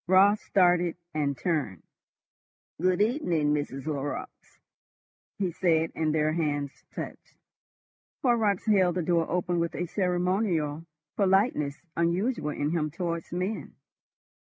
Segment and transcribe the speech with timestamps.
[0.07, 1.83] Raut started and turned.
[2.81, 3.83] "Good evening, Mrs.
[3.85, 4.57] Horrocks,"
[5.37, 7.37] he said, and their hands touched.
[8.23, 10.87] Horrocks held the door open with a ceremonial
[11.17, 13.75] politeness unusual in him towards men.